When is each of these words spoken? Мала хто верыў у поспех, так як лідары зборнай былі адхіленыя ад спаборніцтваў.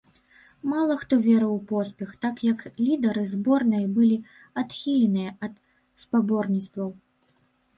Мала 0.69 0.93
хто 1.01 1.19
верыў 1.25 1.51
у 1.55 1.59
поспех, 1.71 2.15
так 2.25 2.41
як 2.47 2.63
лідары 2.87 3.23
зборнай 3.35 3.85
былі 3.99 4.17
адхіленыя 4.63 5.37
ад 5.49 5.53
спаборніцтваў. 6.07 6.89